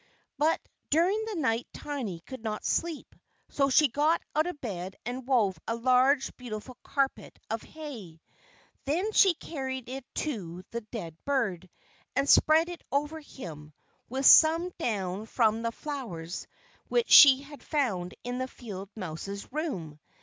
[0.39, 0.59] But
[0.89, 3.15] during the night Tiny could not sleep;
[3.49, 8.19] so she got out of bed and wove a large, beautiful carpet of hay.
[8.85, 11.69] Then she carried it to the dead bird,
[12.15, 13.73] and spread it over him,
[14.09, 16.47] with some down from the flowers
[16.87, 19.99] which she had found in the field mouse's room.